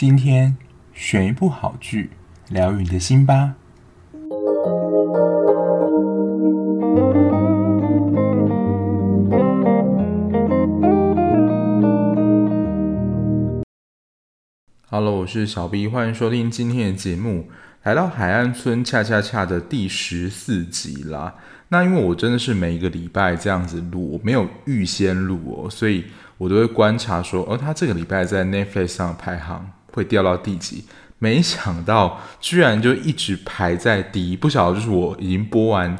[0.00, 0.56] 今天
[0.94, 2.08] 选一部好剧，
[2.48, 3.54] 疗愈你的心吧。
[14.88, 17.50] Hello，我是小 B，欢迎收听今天的节目。
[17.82, 21.34] 来到海岸村恰恰恰的第十四集啦。
[21.68, 26.06] 那因为我真的是每一个礼拜这样子录，我没有预先录哦，所以
[26.38, 30.84] 我都会观察说，哦，他这个礼拜在 Netflix 上排行会掉到第几？
[31.18, 34.36] 没想到居然就一直排在第一。
[34.36, 35.98] 不晓得就是我已经播完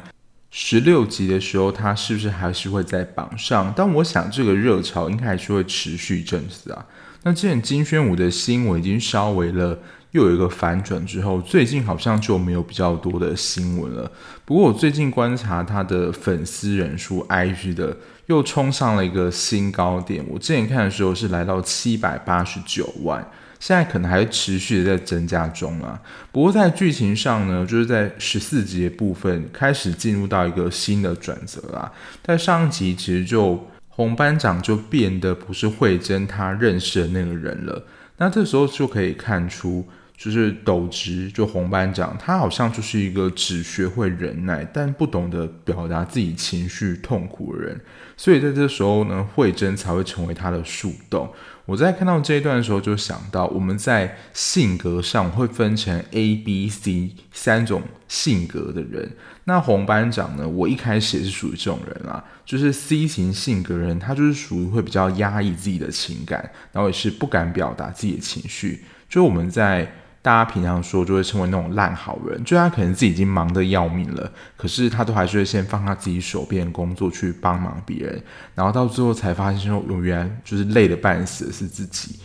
[0.49, 3.73] 十六集的时候，它是不是还是会在榜上？
[3.75, 6.85] 但我想这个热潮应该还是会持续一阵子啊。
[7.23, 9.79] 那之前金宣武的新闻已经稍微了。
[10.11, 14.11] 又有一个反转之后，最近好像就没有比较多的新闻了。
[14.43, 17.95] 不过我最近观察他的粉丝人数，IG 的
[18.25, 20.21] 又冲上了一个新高点。
[20.27, 23.25] 我之前看的时候是来到七百八十九万，
[23.61, 26.01] 现在可能还持续的在增加中啊。
[26.33, 31.89] 不过在剧情上呢，就是在十四集的部分开始进入到一个新的转折啦。
[32.23, 37.85] 在上集其实就红班长就变得不是慧珍他认识的那个人了。
[38.17, 39.87] 那这时候就可以看出。
[40.23, 47.81] 就是斗直，就红班长，他好像就是一个只学会忍耐，但不懂得表达自己情绪痛苦的人。
[48.15, 51.27] 所以在这时候呢，慧珍才会成为他的树洞。
[51.65, 59.11] 我在看到这一段的时候，就想到我们在性格上会分成 A、B、C 三种性格的人。
[59.45, 68.83] 那红班长呢，我一开始也是属于这种人啦，就是 C 型性格人，他就是属于会比较压抑自己的情感，然后也是不敢表达自己的情绪。
[69.09, 69.91] 就我们在。
[70.23, 78.23] 大家平常说就会称为那种烂好人，就他可能自己已经忙得要命了，可是他都还是会先放下自己手边工作去帮忙别人，
[78.53, 82.19] 然后到最后才发现说，原来就是累得半死的是自己。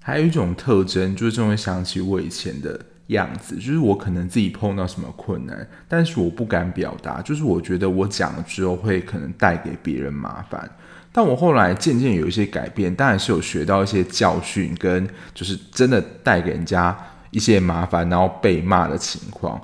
[0.00, 10.70] 还有一种特征就是，这种会想起我以前的样子，就是我可能自己碰到什么困难，但是我不敢表达，就是我觉得我讲了之后会可能带给别人麻烦。
[11.12, 16.96] 但我后来渐渐有一些改变，当然是有学到一些教训，跟就是真的带给人家。
[17.32, 19.60] 一些麻烦，然后被骂的情况，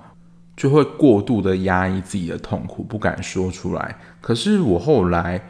[0.57, 3.97] 就会过度的压抑自己的痛苦，不敢说出来。
[4.21, 5.41] 可是我后来，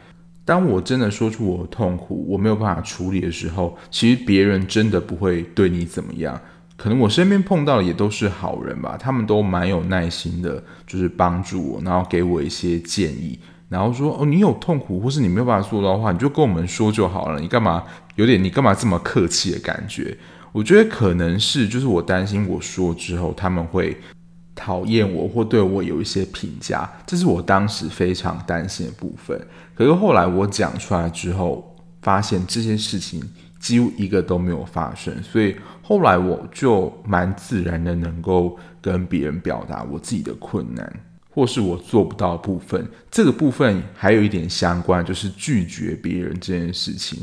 [0.45, 6.39] 当我真的说出我的痛苦，我没有办法处理的时候，其实别人真的不会对你怎么样。
[6.75, 13.37] 可能我身边碰到的也都是好人吧，他们都蛮有耐心的，就是帮助我，然后给我一些建议，
[13.67, 17.39] 然后说：“哦，你有痛苦，或是你没有办法做到的话，你就跟我们说就好了。
[17.41, 17.83] 你干嘛
[18.15, 20.17] 有点你干嘛这么客气的感觉？”
[20.51, 23.95] 我觉得可能是，就是我担心我说之后他们会
[24.55, 29.39] 讨厌我，或对我有一些评价，这是我当时非常担心的部分。
[29.75, 33.21] 可是后来我讲出来之后，发现这些事情
[33.59, 40.91] 几乎一个都没有发生，所以后来我就蛮自然的能够跟别人表达我自己的困难，
[41.29, 42.85] 或是我做不到的部分。
[43.09, 47.19] 这个部分还有一点相关，就是拒绝别人这件事情。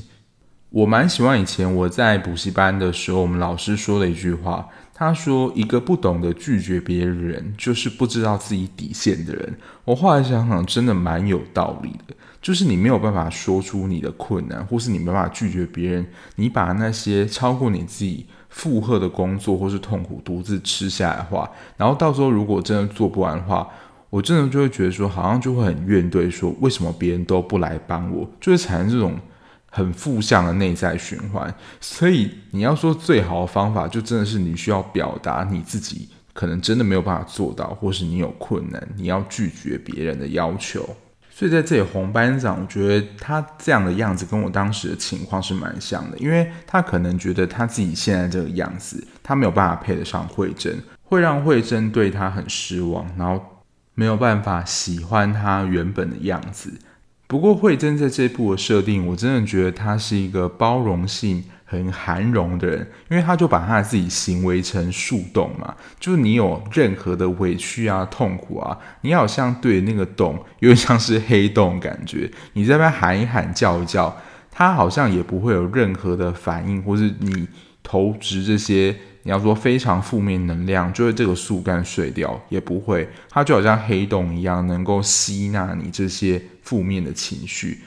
[0.76, 4.68] 我蛮喜欢以前我在补习班的时候，我们老师说的一句话。
[4.92, 9.54] 他说：“一个不懂得拒绝别人，就是不知道自己底线的人。”
[9.86, 12.14] 我后来想想，真的蛮有道理的。
[12.42, 23.66] 就是你没有办法说出你的困难，或是你没办法拒绝别人，你把那些超过你自己负荷的工作或是痛苦独自吃下来的话，然后到时候如果真的做不完的话，
[24.10, 29.18] 我真的就会觉得说，好像就会很怨怼，说为什么别人都不来帮我，就会产生这种。
[29.70, 40.88] 很负向的内在循环，所以你要说最好的方法，就真的是你需要表达你自己可能真的没有办法做到，或是你有困难，你要拒绝别人的要求。
[41.30, 53.44] 所以在这里，红班长，我觉得他这样的样子跟我当时的情况是蛮像的，因为他可能觉得他自己现在这个样子，他没有办法配得上慧珍，会让慧珍对他很失望，然后
[53.92, 56.72] 没有办法喜欢他原本的样子。
[57.26, 74.16] 不过慧珍在这部的设定，我真的觉得她是一个包容性很含容的人，因为她就把她自己行为成树洞嘛，就是你有任何的委屈啊、痛苦啊，你好像对那个洞有点像是黑洞感觉，你在那边喊一喊、叫一叫，
[74.50, 77.48] 他好像也不会有任何的反应，或是你
[77.82, 78.94] 投掷这些。
[79.26, 87.80] 你要说非常负面能量，就是这个树干碎掉也不会，它就好像黑洞一样，能够吸纳你这些负面的情绪。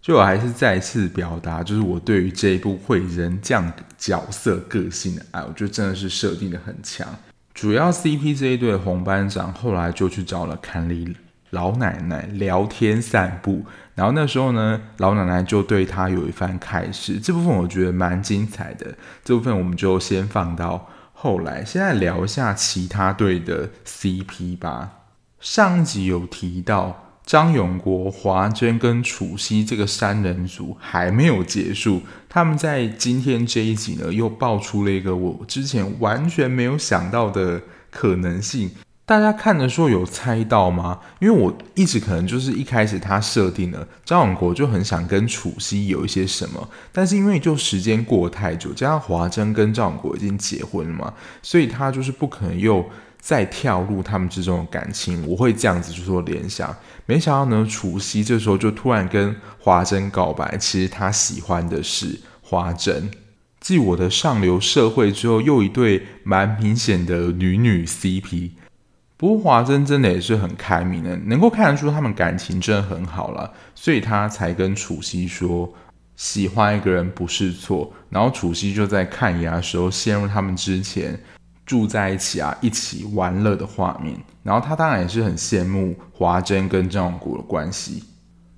[0.00, 7.04] 就我还是再次表达，就是我对于这一部慧珍这样角色个性的爱，我觉得真的是设定的很强。
[7.52, 11.16] 主要 CP 这一对红班长后来就去找了坎里
[11.50, 13.64] 老奶奶聊天散步，
[13.94, 18.94] 然后那时候呢，老奶奶就对他有一番开示，这部分我觉得蛮精彩的，
[19.24, 24.90] 这部分我们就先放到后来，现在聊一下其他队的 CP 吧。
[25.40, 27.00] 上集有提到。
[27.26, 38.72] 张永国、华真跟楚曦这个三人组还没有结束，他们在今天这一集呢，又爆出了一个我之前完全没有想到的可能性。
[39.06, 41.00] 大家看的时候有猜到吗？
[41.20, 51.12] 因为我一直可能就是一开始他设定了张永国就很想跟楚曦有一些什么，但是因为就时间过太久，加上华真跟张永国已经结婚了嘛，
[51.42, 52.84] 所以他就是不可能又。
[53.26, 56.76] 再跳入他们之中的感情，我会这样子去做联想。
[57.06, 63.10] 没想到呢，楚曦这时候就突然跟华真告白，其实他喜欢的是华真。
[63.58, 68.50] 继我的上流社会之后，又一对蛮明显的女女 CP。
[69.24, 75.66] 不过华真真的也是很开明的，能够看得出他们感情真的很好了，所以他才跟楚曦说，
[76.14, 77.90] 喜欢一个人不是错。
[78.10, 81.18] 然后楚曦就在看牙的时候陷入他们之前。
[81.64, 88.04] 住在一起啊，一起玩乐的画面，然后他当然也是很羡慕华真跟张永国的关系。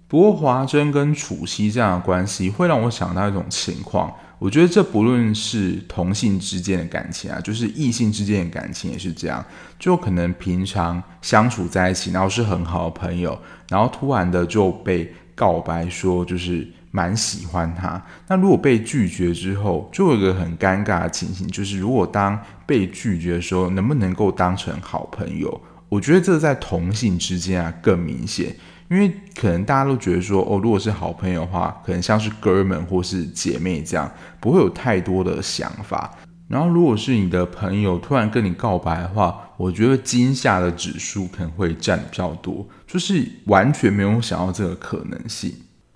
[0.08, 9.44] 不过华真跟楚曦这样的关系，会让我想到一种情况，我觉得这不论是同性之间的感情啊，就是异性之间的感情也是这样，
[9.78, 13.38] 就可能平常相处在一起，然后是很好的朋友，
[13.68, 16.66] 然后突然的就被告白说就是。
[16.92, 25.60] 蛮喜欢他，那如果被拒绝之后，就有一个很尴尬的情形，就是如果当被拒绝的时候，能不能够当成好朋友？
[25.90, 28.56] 我觉得这在同性之间啊更明显，
[28.88, 34.10] 因为可能大家都觉得说，哦，如果是好朋友的话，可能像是哥们或是姐妹这样，
[34.40, 36.14] 不会有太多的想法。
[36.48, 45.52] 然后如果是你的朋友突然跟你告白的话，我觉得惊吓的指数可能会占比较多，就是完全没有想到这个可能性。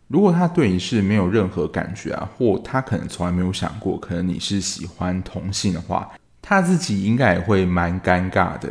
[0.09, 6.11] 如果他对你是没有任何感觉啊，或他可能从来没有想过，可能你是喜欢同性的话，
[6.43, 8.71] 他自己应该也会蛮尴尬的。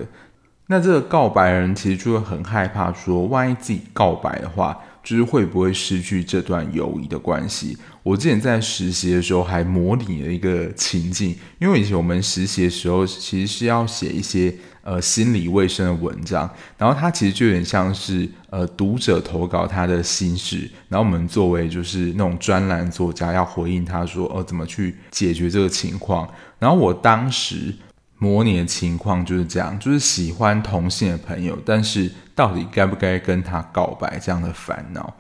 [0.72, 7.76] 那这个告白人其实就会很害怕，说万一自己告白的话，就是会不会失去这段友谊的关系。
[8.04, 14.54] 我之前在实习的时候还模拟了一个情境，因为以前我们实习的时候其实是要写一些。
[14.82, 26.28] 呃，心理卫生的文章，然后它其实就有点像是呃读者投稿他的心事，然后我们作为就是那种专栏作家要回应他说，哦，怎么去解决这个情况？
[26.58, 27.72] 然后我当时
[28.20, 35.16] 模拟的情况就是这样，就是喜欢同性的朋友，但是到底该不该跟他告白这样的烦恼，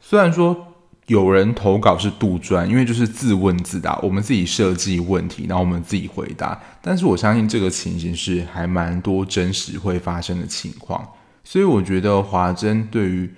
[0.00, 0.64] 虽然说。
[1.08, 6.60] 有人投稿是杜撰，因为就是自问自答，我们自己设计问题，然后我们自己回答。
[6.82, 11.08] 但是我相信这个情形是还蛮多真实会发生的情况，
[11.42, 13.32] 所以我觉得华真对于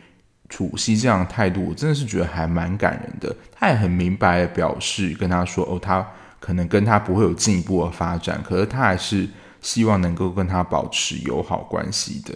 [0.48, 3.32] 楚曦这样的态度，我真的是觉得还蛮感人的。
[3.52, 6.04] 他也很明白的表示跟他说，哦，他
[6.40, 9.28] 可能跟他不会有进一步的发展，可是他还是
[9.60, 12.34] 希望能够跟他保持友好关系的。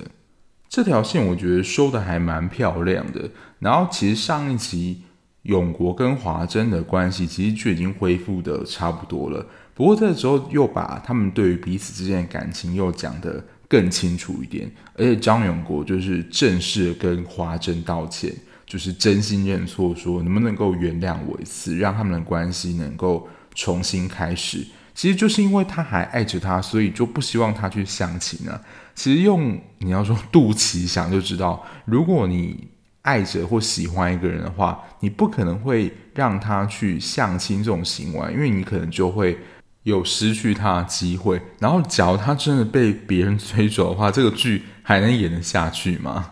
[0.69, 3.29] 这条线我觉得收的还蛮漂亮的。
[3.59, 5.03] 然后其实上一集。
[5.45, 18.35] 永国跟华真的关系其实就已经恢复的差不多了，不过这时候又把他们对于彼此之间的感情又讲得更清楚一点，而且张永国就是正式跟华真道歉，
[18.65, 24.67] 就是真心认错，说能不能够原谅我一次，让他们的关系能够重新开始。
[24.95, 28.61] 其实就是因为他还爱着他，所以就不希望他去相亲啊。
[28.95, 32.69] 其实用你要说肚脐想就知道，如果你。
[33.05, 39.39] 爱着或喜欢一个人的话，你不可能会让他去相亲这种行为，因为你可能就会
[39.83, 41.39] 有失去他的机会。
[41.59, 46.31] 然后，假如他真的被别人追走的话，这个剧还能演得下去吗？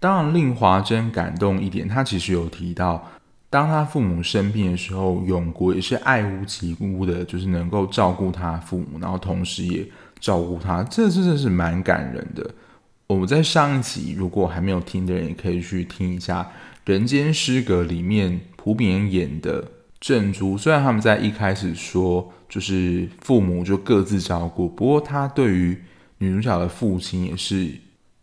[0.00, 3.08] 当然，令华珍感动一点，他其实有提到，
[3.50, 9.86] 当他父母生病的时候，永国也是爱屋及乌的，就是能够照顾他父母，然后同时也
[10.20, 12.50] 照顾他，这真的是蛮感人的。
[13.06, 16.42] 我们在上一集，如果还没有听的人，也可以去听一下
[16.84, 19.64] 《人间失格》里面朴炳演的
[19.98, 20.58] 正珠。
[20.58, 25.74] 虽然他们在一开始说就是父母就各自照顾，不过他对于
[26.18, 27.70] 女主角的父亲也是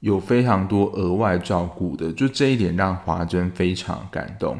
[0.01, 2.13] 有非常多额外照顾的。
[2.13, 4.55] 就这一点让华真非常感动。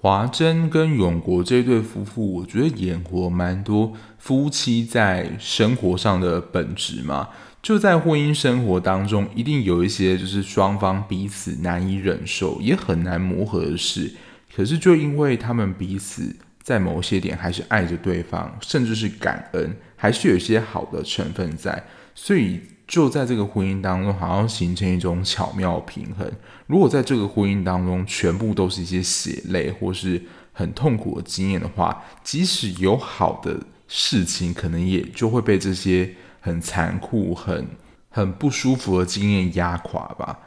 [0.00, 7.28] 华珍跟永国这对夫妇，我觉得演活蛮多夫妻在生活上的本质嘛。
[7.60, 14.14] 就在婚姻生活当中，一定有一些就是双方彼此难以忍受，也很难磨合的事。
[14.54, 21.82] 可是就因为他们彼此在某些点还是爱着对方，甚至是感恩，还是有一些好的成分在，
[22.14, 26.26] 所以就在这个婚姻当中，好像形成一种巧妙平衡。
[26.66, 30.20] 如果在这个婚姻当中，全部都是一些血泪或是
[30.54, 37.68] 很痛苦的经验的话，即使有好的事情，可能也就会被这些很残酷、很
[38.08, 40.38] 很不舒服的经验压垮吧。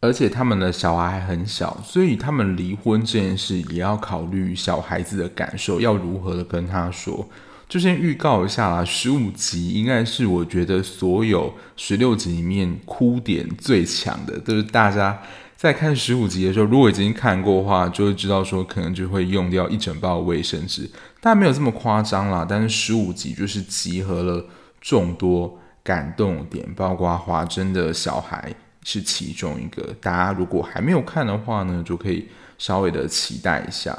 [0.00, 7.28] 而且他们的小孩还很小，所以他们离婚这件事也要考虑小孩子的感受，要如何的跟他说。
[7.72, 15.18] 就先预告一下啦，十五集应该是我觉得所有十六集里面哭点最强的，就是大家
[15.56, 20.86] 在看十五集的时候，如果已经看过的话，就会知道说可能就会用掉一整包卫生纸，
[21.18, 22.46] 但没有这么夸张啦。
[22.46, 24.44] 但是十五集就是集合了
[24.82, 28.54] 众多感动点，包括华珍的小孩。
[28.84, 33.96] 是其中一个，大家如果还没有看的话呢，就可以稍微的期待一下。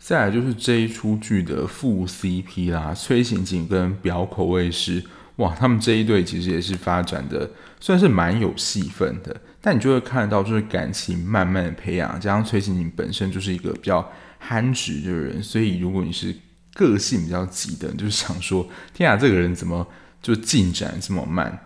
[0.00, 5.04] 再来就是这一出剧的副 CP 啦，崔刑警跟表口味师，
[5.36, 9.40] 哇，他们这一对其实也是发展的算是蛮有戏份的。
[9.60, 16.34] 但你就会看得到，就是感情慢慢的培养，加上崔刑警本身就是一个比较憨直的人，所以如果你是
[16.72, 19.86] 个性比较急的，就是想说，天啊，这个人怎么
[20.22, 21.60] 就进展这么慢？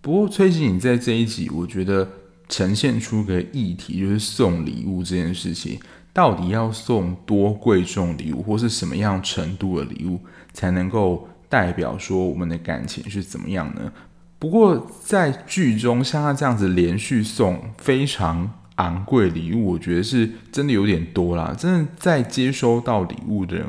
[0.00, 2.08] 不过崔刑警在这一集，我觉得
[2.48, 5.78] 呈现出个议题，就是送礼物这件事情，
[6.12, 10.20] 到底要送多贵重礼物，或是什么样程度的礼物，
[10.52, 13.92] 才能够代表说我们的感情是怎么样呢？
[14.38, 21.54] 不过在剧中，像他这样子连续送非常昂贵礼物，我觉得是真的有点多啦。
[21.56, 23.66] 真的在接收到礼物的人，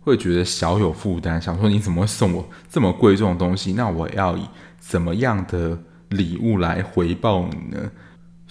[0.00, 3.72] 会觉得小有负担，想说你怎么会送我这么贵重的东西？
[3.74, 4.42] 那我要以
[4.80, 7.90] 怎么样的礼物来回报你呢？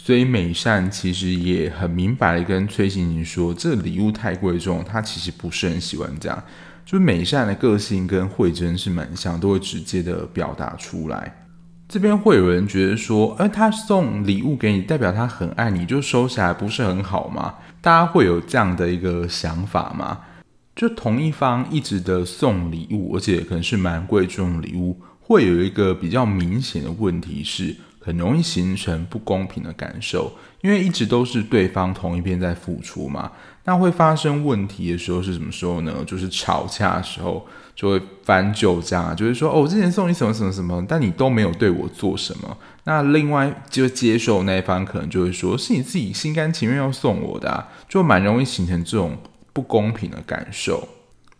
[0.01, 6.43] 所以美善其实也很明白的跟崔形景说，这礼物太贵重，他其实不是很喜欢这样。
[6.85, 11.45] 就美善的个性跟慧珍是蛮像，都会直接的表达出来。
[11.87, 17.55] 这边会有人觉得说，哎，他送礼物给你，代表他很爱你，就收起来不是很好吗？
[17.81, 20.21] 大家会有这样的一个想法吗？
[20.75, 24.99] 就同一方一直的送礼物，而且可能是蛮贵重的礼物。
[25.19, 33.31] 会有一个比较明显的问题是，很容易形成不公平的感受，因为一直都是对方同一边在付出嘛。
[33.65, 36.03] 那会发生问题的时候是什么时候呢？
[36.07, 42.57] 就是吵架的时候就会翻旧账，就是说哦，我之前送你什么什么什么，但你都没有对我做什么。
[42.85, 49.15] 那另外就接受那一方可能就会说，是你自己心甘情愿要送我的啊，就蛮容易形成这种
[49.53, 50.87] 不公平的感受。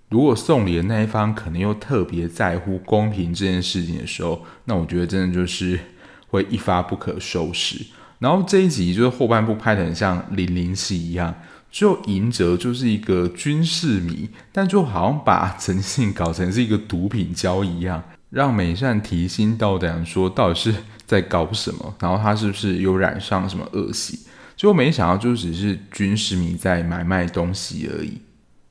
[0.09, 5.79] 如果送礼的那一方可能又特别在乎公平这件事情的时候，那我觉得真的就是
[6.29, 7.85] 会一发不可收拾。
[8.19, 11.33] 然后这一集就是后半部拍得很像零零七一样，
[11.71, 24.19] 就银泽就是一个军事迷，但就好像把陈信搞成是一个毒品交易一样，让美善提心吊胆说到底是在搞什么，然后他是不是有染上什么恶习？
[24.57, 28.19] 结果没想到就只是军事迷在买卖东西而已。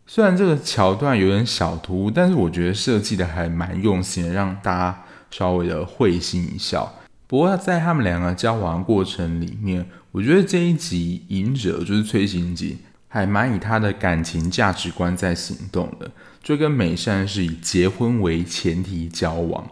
[0.07, 6.95] 虽然这个桥段有点小突兀，但是我觉得设计的还蛮用心的，让大家稍微的会心一笑。
[7.29, 16.11] 不过在他们两个交往过程里面，我觉得这一集隐者就是崔形景，还蛮以他的感情价值观在行动的，
[16.43, 19.69] 就跟美善是以结婚为前提交往。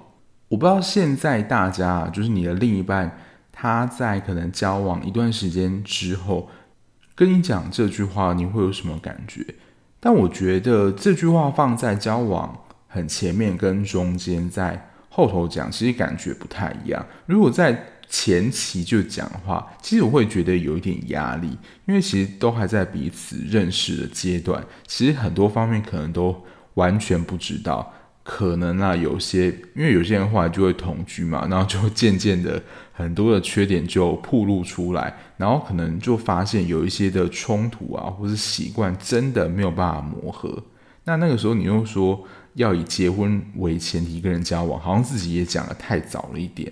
[0.48, 3.18] 我不知道现在大家就是你的另一半，
[3.50, 6.50] 他在可能交往一段时间之后，
[7.14, 9.42] 跟你讲这句话，你会有什么感觉？
[9.98, 12.54] 但我觉得这句话放在交往
[12.86, 17.02] 很前面跟中间，在后头讲，其实感觉不太一样。
[17.24, 21.56] 如果在前期就讲的话，其实我会觉得有一点压力，
[21.86, 26.44] 因为其实都还在彼此认识的阶段，其实很多方面可能都
[26.74, 27.94] 完全不知道。
[28.22, 40.62] 可能啊，有些因为有些人后来就会同居嘛，然后就渐渐的很多的缺点就暴露出来，然后可能就发现有一些的冲突啊，或是习惯真的没有办法磨合。
[41.04, 42.20] 那那个时候你又说
[42.56, 46.70] 要以结婚为前提跟人交往，好像自己也讲得太早了一点。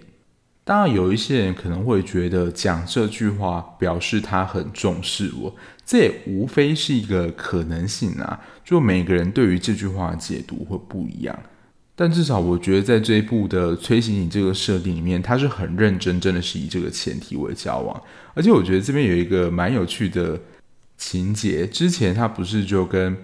[0.65, 8.41] 当然，有一些人可能会觉得讲这句话表示他很重视我，这也无非是一个可能性啊。
[8.65, 11.39] 就每个人对于这句话的解读会不一样，
[11.95, 18.03] 但至少我觉得在这一部的崔形景这个设定里面，他是很认真，真的是以这个前提为交往。
[18.33, 20.41] 而且我觉得这边有一个蛮有趣的
[20.97, 23.15] 情节，之前他不是就跟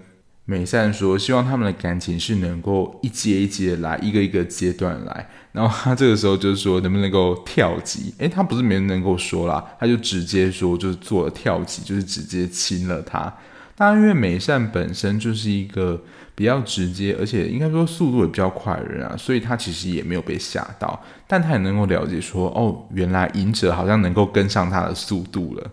[0.50, 5.28] 美善说，希望他们的感情是能够一阶一阶来，一个一个阶段来。
[5.52, 8.12] 然后他这个时候就是说，能不能够跳级？
[8.18, 13.32] 诶，他不是没人能够说啦，他就直接说，就是做了跳级，就是直接亲了他。
[13.76, 16.02] 当然因为美善本身就是一个
[16.34, 25.70] 比较直接，而且应该说速度也比较快的人啊，所以他其实也没有被吓到，但他也能够了解说，哦，原来隐者好像能够跟上他的速度了。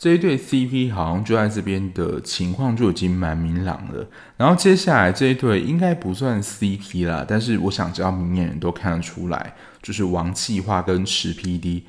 [0.00, 11.82] 这一对 CP 好像就在这边的情况就已经蛮明朗了，然后接下来这一对应该不算 CP 啦，但是我想只要明眼人都看得出来，就是王企划跟池 PD。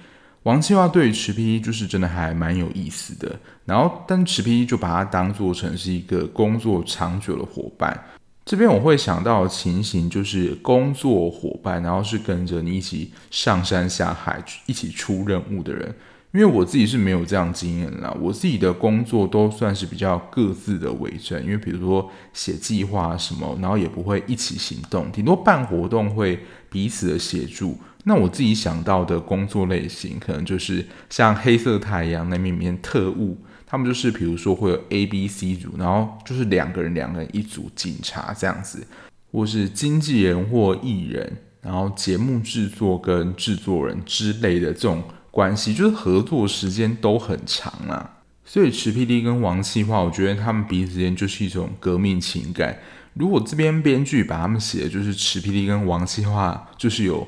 [0.43, 7.97] 王企划对于池 PD 就是真的还蛮有意思的，然后但池 PD 就把它当做成是一个工作长久的伙伴。
[8.43, 15.95] 这边我会想到的情形就是工作伙伴，然后是跟着你一起上山下海，一起出任务的人。
[16.33, 21.43] 因为我自己是没有这样经验啦，我自己的工作都算是比较各自的为政。
[21.43, 27.77] 因为比如说写计划什么，然后也不会一起行动，顶多办活动会彼此的协助。
[28.05, 38.87] 那我自己想到的工作类型，可能就是像黑色太阳那边面特务，他们就是比如说会有 A、B、C 组，然后就是两个人两个人一组，警察这样子，
[39.33, 45.03] 或是经纪人或艺人，然后节目制作跟制作人之类的这种。
[45.31, 52.77] 关系就是合作时间都很长啊，所以池 PD 跟王气化，我觉得他们彼此之间就是一种革命情感。
[53.13, 57.25] 如果这边编剧把他们写的就是池 PD 跟王气化就是有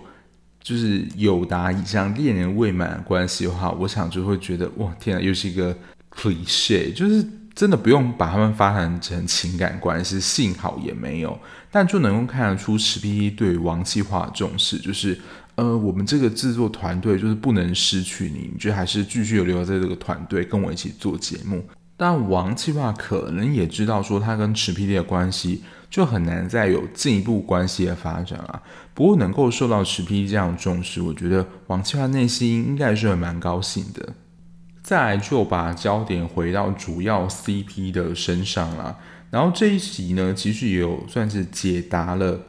[0.61, 5.73] 就是友达以上恋人未满的关系的话，我想就会觉得哇天啊，又是一个
[6.13, 11.39] cliche，就是真的不用把他们发展成情感关系，幸好也没有，
[11.71, 15.17] 但就能够看得出池 PD 对王气化的重视，就是。
[15.55, 21.63] 呃，我们这个制作团队就是不能失去你，你就还是继续留在这个团队跟我一起做节目。
[21.95, 28.61] 但王企划可能也知道说他跟池 PD 的关系就很难再有进一步关系的发展啊。
[28.95, 34.13] 不过能够受到池 PD 这样重视，我觉得王企划内心应该是会蛮高兴的。
[34.81, 38.97] 再来就把焦点回到主要 CP 的身上啦。
[39.29, 42.39] 然后这一集呢，其实也有算是解答了。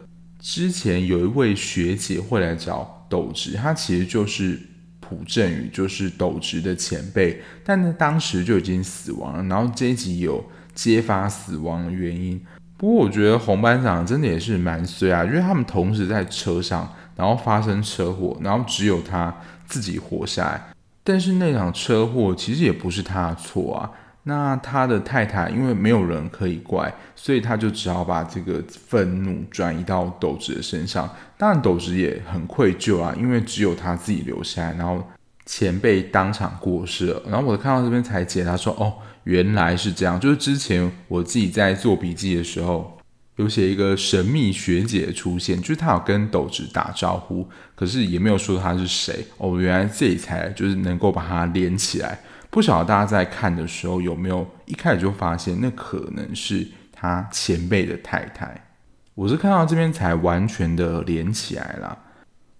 [0.40, 4.58] 之前有一位学姐会来找斗直，他其实就是
[4.98, 9.42] 朴正宇，就是斗直的前辈，但呢当时就已经死亡了。
[9.44, 10.44] 然后这一集有
[10.74, 12.40] 揭发死亡的原因。
[12.76, 19.32] 不过我觉得红班长真的也是蛮衰啊，因为他们同时在车上，然后发生车祸，然后只有他
[19.64, 20.60] 自己活下来。
[21.04, 23.90] 但是那场车祸其实也不是他的错啊。
[24.26, 31.08] 那他的太太因为没有人可以怪，所以他就只好把这个愤怒转移到斗直的身上。
[31.36, 35.06] 当然，斗直也很愧疚啊，因为只有他自己留下来，然后
[35.44, 37.22] 前辈当场过世了。
[37.28, 40.18] 然后我看到这边才解答说，哦，原来是这样。
[40.18, 42.96] 就是之前我自己在做笔记的时候，
[43.36, 49.26] 有写一个神秘学姐出现，就是他有跟斗直打招呼，可是也没有说他是谁。
[49.36, 52.18] 哦，原来这里才就是能够把它连起来。
[52.54, 58.68] 不晓得大家在看的时候有没有一开始就发现，那可能是他前辈的太太。
[59.16, 61.98] 我是看到这边才完全的连起来了。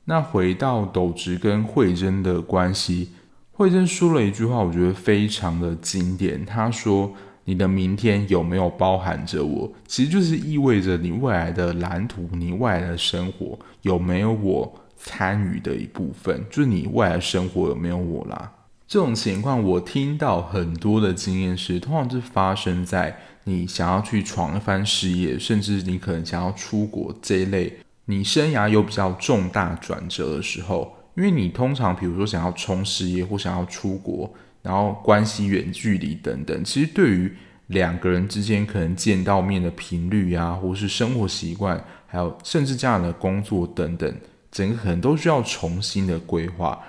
[0.07, 3.13] 那回到斗直跟慧珍的关系，
[3.53, 6.45] 慧珍说了一句话，我觉得非常的经典。
[6.45, 7.15] 他说
[7.47, 16.45] ：“你的明天有没有包含着我？”其实就是意味着你未来的蓝图，你未来的生活有没有我参与的一部分？
[16.51, 18.51] 就是你未来的生活有没有我啦？
[18.87, 30.97] 这种情况，我听到很多的经验是，通常是发生在你想要去闯一番事业，甚至你可能想要出国这一类，你生涯有比较重大转折的时候。
[31.17, 34.29] 因为你通常，比如说想要冲事业或想要出国，
[34.63, 37.33] 然后关系远距离等等，其实对于
[37.69, 44.13] 两个人之间可能见到面的频率啊，或是生活习惯，还有甚至这样的工作等等，
[44.51, 46.83] 整个可能都需要重新的规划。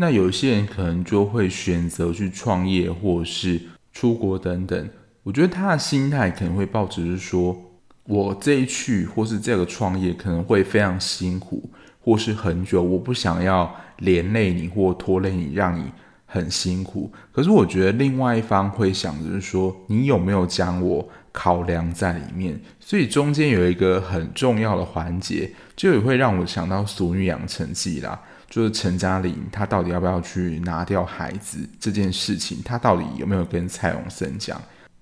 [0.00, 3.60] 那有些人可能就会选择去创业，或是
[3.92, 4.88] 出国等等。
[5.24, 7.56] 我觉得他的心态可能会抱着是说，
[8.04, 11.68] 我这一去或是这个创业可能会非常辛苦，
[12.00, 15.90] 或是很久，我不想要连累你或拖累你，让你
[16.26, 17.12] 很辛苦。
[17.32, 22.56] 可是我觉得另外一方会想着是说，你有没有将我考量在里面？
[22.78, 28.22] 所以中间有一个很重要的环节，就也会让我想到《俗女养成记》啦。
[28.48, 32.58] 就是陈嘉玲，她到底要不要去拿掉孩子这件事情？
[32.64, 34.60] 她到底有没有跟蔡永森讲？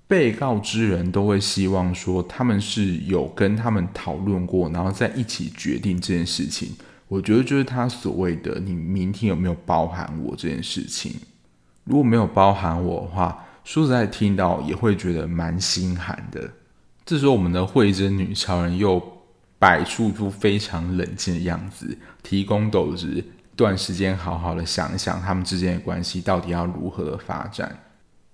[0.08, 6.76] 被告之人都会希望说，他们是有跟他们讨论过，然后再一起决定这件事情。
[7.08, 11.12] 我觉得就是他所谓的“你明天有没有包含我”这件事情。
[11.84, 16.48] 如果没有包含我的话，说实在听到也会觉得蛮心寒的。
[17.04, 19.00] 这时候，我们的慧珍女超人又
[19.58, 23.24] 摆出出非常冷静的样子，提供斗直。
[23.56, 27.78] 段时间好好的想一想，他们之间的关系到底要如何的发展。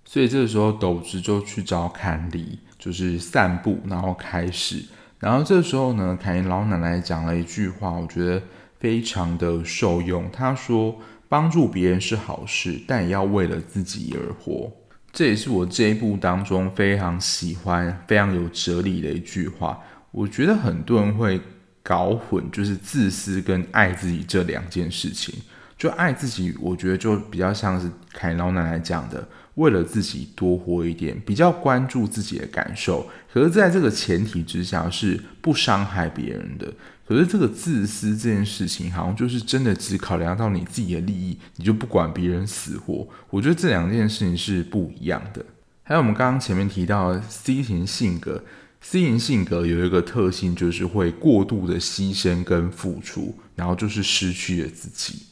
[0.05, 4.85] 所以这个时候斗直就去找坎里，就是散步，然后开始。
[5.21, 8.43] 然后这时候呢，坎里老奶奶讲了一句话，我觉得
[8.81, 10.29] 非常的受用。
[10.33, 10.97] 她说
[11.31, 14.71] ：“帮助别人是好事，但也要为了自己而活。”
[15.13, 19.79] 这也是我这一部当中非常喜欢、非常有哲理的一句话。
[20.11, 21.41] 我觉得很多人会
[21.83, 25.35] 搞混，就是自私跟爱自己这两件事情。
[25.77, 33.11] 就爱自己，我觉得就比较像是凯老奶奶讲的，为了自己多活一点，比较关注自己的感受。
[33.33, 36.73] 可是，在这个前提之下，是不伤害别人的。
[37.05, 43.09] 可是，这个自私这件事情，好像就是真的只考量到你自己的利益，你就不管别人死活。
[43.31, 45.45] 我觉得这两件事情是不一样的。
[45.83, 48.45] 还有我们刚刚前面提到的 C 型性格
[48.83, 55.23] ，C 型性格有一个特性，就是会过度的牺牲跟付出，然后就是失去了自己。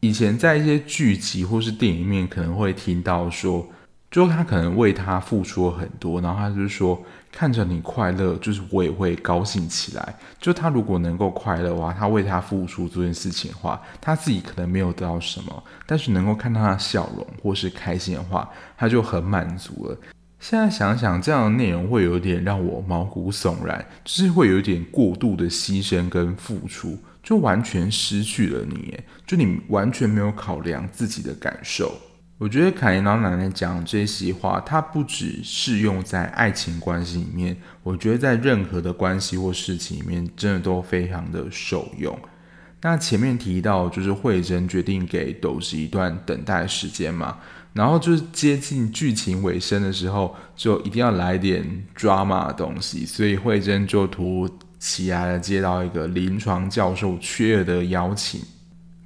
[0.00, 3.68] 以前在一些剧集或是电影里面，可能会听到说，
[4.12, 10.14] 就他可能为他付出了很多，然后他就说，看着你快乐，就是我也会高兴起来。
[10.40, 19.98] 就他如果能够快乐的话，他为他付出这件事情的话，他自己可能没有得到什么，但是能够看到他笑容或是开心的话，他就很满足了。
[20.40, 26.98] 现在想想，这样的内容会有点让我毛骨悚然，就是会有点过度的牺牲跟付出。
[27.20, 31.92] 就完全失去了你，就你完全没有考量自己的感受。
[32.38, 42.18] 我觉得凯琳老奶奶讲这些话，它不只适用在爱情关系里面，我觉得在任何的关系或事情里面，真的都非常的受用。
[42.80, 47.36] 那前面提到，就是慧珍决定给斗直一段等待时间嘛，
[47.78, 51.64] 然后就是接近剧情尾声的时候，就一定要来点
[51.96, 58.40] drama 的东西，所以慧珍就突如其来的，接到一个临床教授缺额的邀请。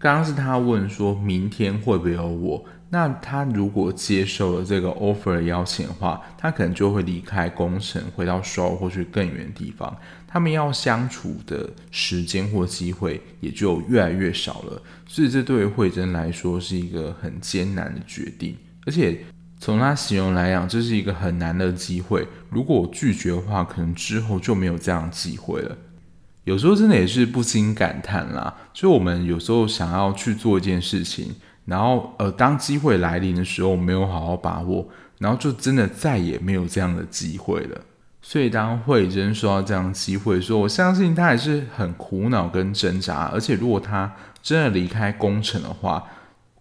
[0.03, 2.65] 刚刚是他问说明天会不会有我？
[2.91, 9.97] 那他如果接受了这个 offer 的邀请的话，他可能就会离开工程，回到首尔或去更远的地方。
[10.27, 14.83] 他们要相处的时间或机会也就越来越少了。
[15.07, 19.21] 所以这对于慧珍来说是一个很艰难的决定，而且。
[19.61, 22.27] 从他形容来讲，这是一个很难的机会。
[22.51, 25.79] 如果我拒绝的话，可能之后就没有这样的机会了。
[26.45, 31.35] 有时候真的也是不禁感叹啦，就我们有时候想要去做一件事情，
[31.67, 37.81] 然后呃，当机会来临的时候，没有好好把握，然后就真的再也没有这样的机会了。
[38.21, 46.05] 所以当慧珍说到这样的机会，说我相信他还是很苦恼跟挣扎，而且如果他真的离开工城的话。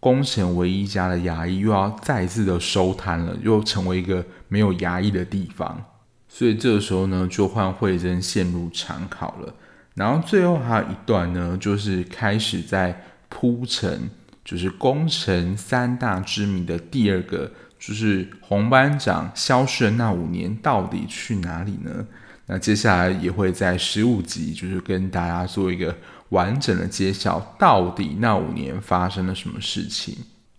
[0.04, 5.80] 工城唯一一家的牙医又要再一次的收摊了，又成为一个没有牙医的地方，
[6.28, 9.54] 所以这个时候呢，就换慧珍陷入长考了。
[9.94, 14.10] 然后最后还有一段呢，就是开始在铺陈，
[14.44, 22.06] 就是宫城三大之谜的第二个，就是红班长消失的那五年到底去哪里呢？
[22.48, 25.96] 那接下来也会在十五集，就是跟大家做一个。
[26.32, 30.16] 完整的揭晓到底那五年发生了什么事情？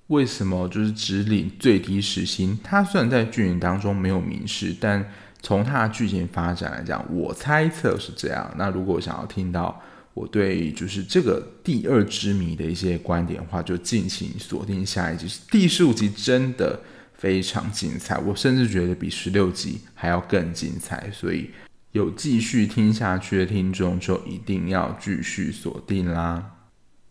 [0.08, 2.58] 为什么就是只领最低时薪？
[2.62, 5.02] 他虽然在剧情当中没有明示，但
[5.42, 8.50] 从它的剧情发展来讲，我猜测是这样。
[8.56, 9.78] 那如果想要听到
[10.14, 15.26] 我对就是这个第二之谜的一些观点的话，就敬请锁定下一集。
[15.50, 16.80] 第十五集真的
[17.12, 21.50] 非常精彩，我甚至觉得比十六集还要更精彩，所以。
[21.92, 26.42] 有继续听下去的听众，就一定要继续锁定啦。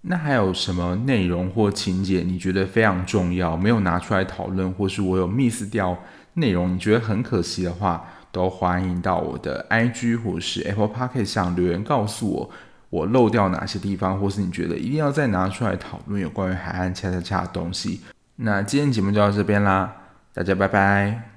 [0.01, 5.95] 那还有什么内容或情节你觉得非常重要，没有拿出来讨论，或是我有 miss 掉
[6.33, 12.49] 内容，你觉得很可惜的话，都欢迎到我的 IG 或是 Apple Pocket 上留言告诉我，
[12.89, 18.01] 我漏掉哪些地方，或是你觉得一定要再拿出来讨论有关于海岸恰恰恰的东西。
[18.37, 19.93] 那今天节目就到这边啦，
[20.33, 21.30] 大家拜拜。